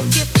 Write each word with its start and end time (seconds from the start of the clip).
If 0.00 0.37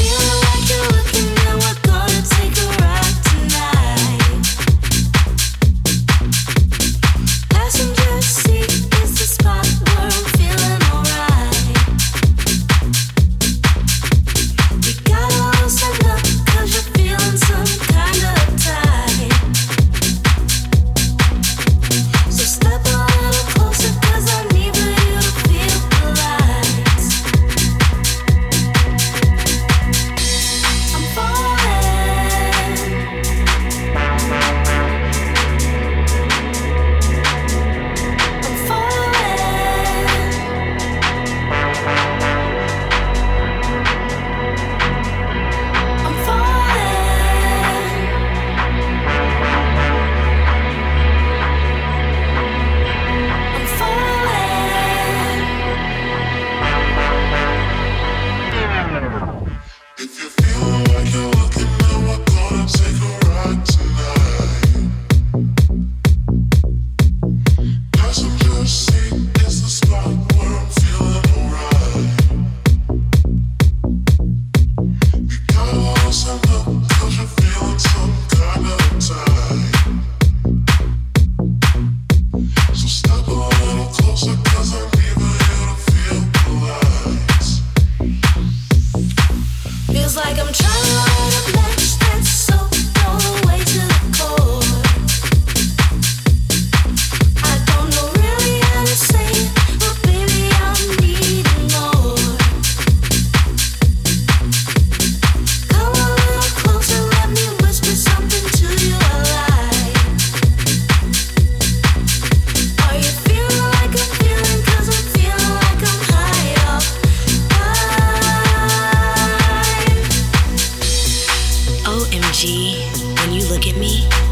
me. 123.78 124.27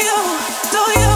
you, 0.00 0.38
do 0.72 1.00
you? 1.00 1.13